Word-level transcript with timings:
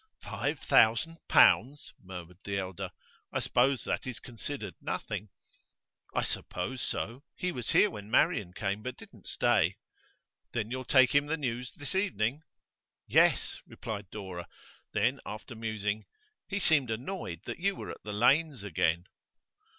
'Five 0.23 0.57
thousand 0.57 1.17
pounds,' 1.27 1.93
murmured 2.01 2.39
the 2.43 2.57
elder. 2.57 2.89
'I 3.31 3.39
suppose 3.41 3.83
that 3.83 4.07
is 4.07 4.19
considered 4.19 4.73
nothing.' 4.81 5.29
'I 6.15 6.23
suppose 6.23 6.81
so. 6.81 7.21
He 7.35 7.51
was 7.51 7.69
here 7.69 7.91
when 7.91 8.09
Marian 8.09 8.51
came, 8.53 8.81
but 8.81 8.97
didn't 8.97 9.27
stay.' 9.27 9.77
'Then 10.53 10.71
you'll 10.71 10.85
take 10.85 11.13
him 11.13 11.27
the 11.27 11.37
news 11.37 11.71
this 11.73 11.93
evening?' 11.93 12.41
'Yes,' 13.05 13.59
replied 13.67 14.09
Dora. 14.09 14.47
Then, 14.91 15.19
after 15.23 15.53
musing, 15.53 16.07
'He 16.47 16.57
seemed 16.59 16.89
annoyed 16.89 17.41
that 17.45 17.59
you 17.59 17.75
were 17.75 17.91
at 17.91 18.01
the 18.01 18.11
Lanes' 18.11 18.63
again. 18.63 19.05